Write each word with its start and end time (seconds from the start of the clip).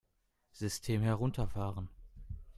System 0.51 1.03
herunterfahren! 1.03 1.87